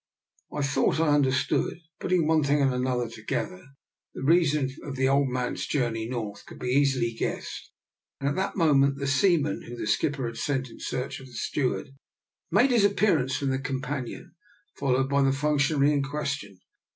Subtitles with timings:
[0.51, 1.77] I thought I understood.
[1.99, 3.63] Putting one thing and another together,
[4.15, 7.69] the reason of the old man's journey North could be easily guessed.
[8.19, 10.07] At that moment the seaman, whom 76 DR.
[10.07, 10.39] NIKOLA'S EXPERIMENT.
[10.39, 11.89] the skipper had sent in search of the stew ard,
[12.49, 14.33] made his appearance from the compan ion,
[14.75, 16.59] followed by the functionary in question.